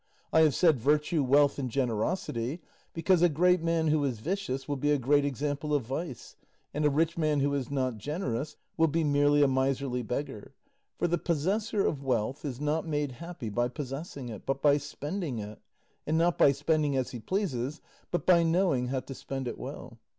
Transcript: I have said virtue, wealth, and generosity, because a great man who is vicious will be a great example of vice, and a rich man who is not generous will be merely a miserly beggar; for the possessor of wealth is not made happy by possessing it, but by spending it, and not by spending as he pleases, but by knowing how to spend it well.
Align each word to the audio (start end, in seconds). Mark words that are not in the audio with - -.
I 0.33 0.41
have 0.41 0.55
said 0.55 0.79
virtue, 0.79 1.21
wealth, 1.23 1.59
and 1.59 1.69
generosity, 1.69 2.59
because 2.91 3.21
a 3.21 3.29
great 3.29 3.61
man 3.61 3.89
who 3.89 4.03
is 4.03 4.17
vicious 4.17 4.67
will 4.67 4.75
be 4.75 4.89
a 4.89 4.97
great 4.97 5.23
example 5.23 5.75
of 5.75 5.83
vice, 5.83 6.35
and 6.73 6.83
a 6.83 6.89
rich 6.89 7.19
man 7.19 7.39
who 7.41 7.53
is 7.53 7.69
not 7.69 7.99
generous 7.99 8.55
will 8.77 8.87
be 8.87 9.03
merely 9.03 9.43
a 9.43 9.47
miserly 9.47 10.01
beggar; 10.01 10.55
for 10.97 11.07
the 11.07 11.19
possessor 11.19 11.85
of 11.85 12.01
wealth 12.01 12.43
is 12.43 12.59
not 12.59 12.87
made 12.87 13.11
happy 13.11 13.49
by 13.51 13.67
possessing 13.67 14.29
it, 14.29 14.43
but 14.43 14.59
by 14.59 14.77
spending 14.77 15.37
it, 15.37 15.59
and 16.07 16.17
not 16.17 16.35
by 16.35 16.51
spending 16.51 16.97
as 16.97 17.11
he 17.11 17.19
pleases, 17.19 17.79
but 18.09 18.25
by 18.25 18.41
knowing 18.41 18.87
how 18.87 19.01
to 19.01 19.13
spend 19.13 19.47
it 19.47 19.59
well. 19.59 19.99